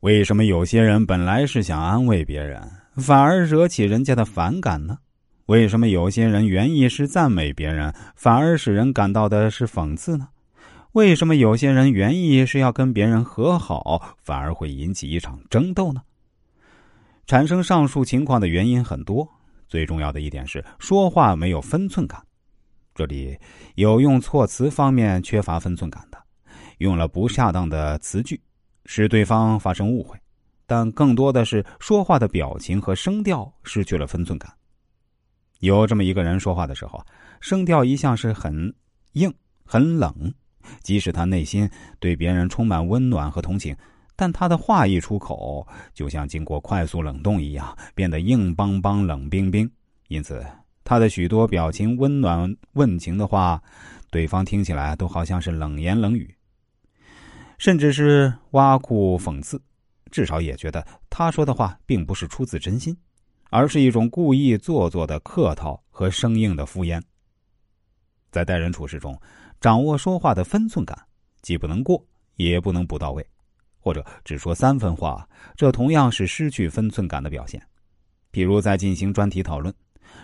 [0.00, 2.58] 为什么有些人本来是想安慰别人，
[2.96, 4.96] 反而惹起人家的反感呢？
[5.44, 10.28] 为什么有些人原意是赞美别人，反而使人感到的是讽刺呢？
[10.92, 16.00] 为什么有些人原意是要跟别人和好，反而会引起一场争斗呢？
[17.26, 19.28] 产生上述情况的原因很多，
[19.68, 22.18] 最重要的一点是说话没有分寸感。
[22.94, 23.38] 这里
[23.74, 26.18] 有用措辞方面缺乏分寸感的，
[26.78, 28.40] 用了不恰当的词句，
[28.86, 30.16] 使对方发生误会；
[30.66, 34.52] 但更多的是说话的表情和声调失去了分寸感。
[35.60, 37.04] 有这么一个人说话的时候，
[37.40, 38.74] 声调一向是很
[39.12, 39.32] 硬、
[39.64, 40.32] 很冷，
[40.82, 43.76] 即使他内心对别人充满温暖和同情，
[44.16, 49.70] 但他的话一出口，就像经过快速冷冻一样，变得硬邦邦、冷冰冰。
[50.08, 50.44] 因此，
[50.82, 53.62] 他的许多表情温暖问情的话，
[54.10, 56.34] 对方听起来都好像是冷言冷语，
[57.60, 59.60] 甚至是挖苦讽刺，
[60.10, 62.96] 至少也觉得他说的话并不是出自真心。
[63.50, 67.02] 而是一种故意做作的客套和生硬的敷衍。
[68.30, 69.20] 在待人处事中，
[69.60, 70.96] 掌握说话的分寸感，
[71.42, 72.00] 既不能过，
[72.36, 73.26] 也不能不到位，
[73.80, 77.60] 或者只说三分话，这同样是失去分寸感的表现。
[78.30, 79.74] 比如在进行专题讨论，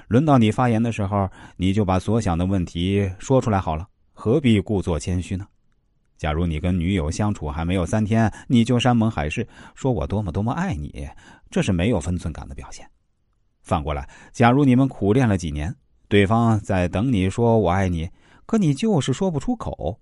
[0.06, 5.46] 轮到你发言的时候，你就把所想的问题说出来好了，何必故作谦虚呢？
[6.16, 11.08] 假如你跟女友相处还没有三天，你就山盟海誓说我多么多么爱你，
[11.50, 12.88] 这是没有分寸感的表现。
[13.62, 15.74] 反过来，假如你们苦练了几年，
[16.08, 18.08] 对方在等你说“我爱你”，
[18.46, 19.98] 可你就是说不出口，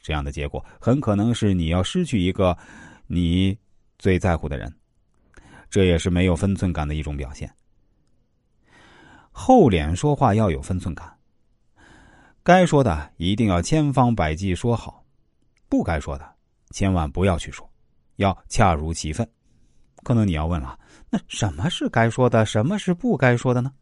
[0.00, 2.56] 这样的结果很可能是你要失去一个
[3.06, 3.56] 你
[3.98, 4.74] 最在乎的人，
[5.68, 7.52] 这也是没有分寸感的一种表现。
[9.30, 11.10] 厚脸说话要有分寸感，
[12.42, 15.01] 该说的一定要千方百计说好，
[15.72, 16.36] 不该说的
[16.68, 17.66] 千万不要去说，
[18.16, 19.26] 要恰如其分。
[20.02, 20.78] 可能你要问了。
[21.08, 23.72] 那什么是该说的，什么是不该说的呢？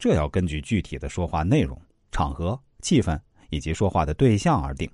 [0.00, 3.16] 这要根据具体的说话内容、场合、气氛
[3.50, 4.90] 以及说话的对象而定。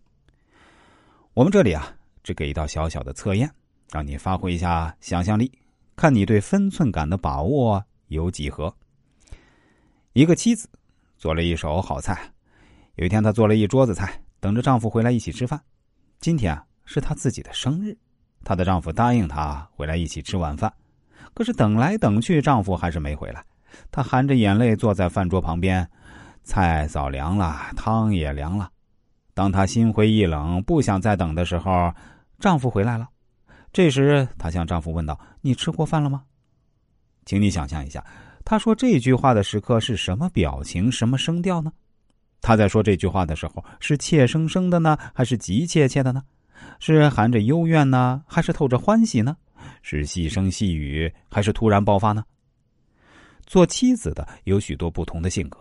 [1.33, 3.51] 我们这里啊，只给一道小小的测验，
[3.91, 5.51] 让你发挥一下想象力，
[5.97, 8.71] 看你对分寸感的把握有几何。
[10.13, 10.69] 一个妻子
[11.17, 12.31] 做了一手好菜，
[12.97, 15.59] 有一天她做了一桌子菜，等着丈夫回来一起吃饭。
[16.21, 17.97] 今天啊是她自己的生日，
[18.45, 20.73] 她的丈夫答应她回来一起吃晚饭。
[21.33, 23.45] 可是等来等去，丈夫还是没回来。
[23.93, 25.89] 她含着眼泪坐在饭桌旁边，
[26.43, 28.69] 菜早凉了，汤也凉了。
[29.33, 31.93] 当她心灰意冷，不想再等的时候，
[32.41, 33.09] 丈夫回来了。
[33.73, 36.25] 这时，她向丈夫问道：“你吃过饭了吗？”
[37.27, 38.05] 请你想象一下，
[38.45, 41.71] 她说这句话的时刻是什么表情、什么声调呢？
[42.49, 46.23] 他在说这句话的时候，是怯生生的呢，还是急切切的呢？
[46.81, 49.37] 是含着幽怨呢，还是透着欢喜呢？
[49.83, 52.25] 是细声细语，还是突然爆发呢？
[53.45, 55.59] 做妻子的有许多不同的性格，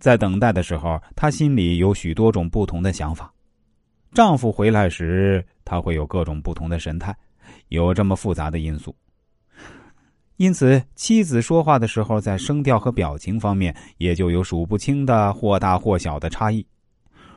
[0.00, 3.30] 在等待的时候，她心里有许多种不同的想法。
[4.14, 7.14] 丈夫回来时，她会有各种不同的神态，
[7.68, 8.96] 有这么复杂的因素。
[10.36, 16.66] 因此，妻子说话的时候，在声调和表情方面，也就有数不清的或大或小的差异。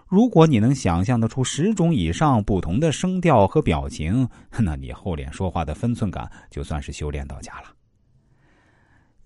[0.08, 4.28] 如果你能想象得出十种以上不同的声调和表情，
[4.60, 7.66] 那你厚脸说话的分寸感就算是修炼到家了。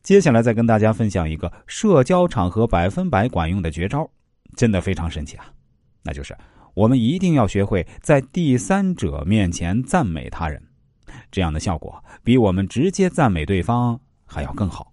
[0.02, 4.10] 接下来再跟大家分享一个社交场合百分百管用的绝招，
[4.58, 5.46] 真的非常神奇啊！
[6.02, 6.36] 那就是
[6.74, 10.60] 我们一定要学会在第三者面前赞美他人，
[11.32, 14.91] 这样的效果比我们直接赞美对方还要更好。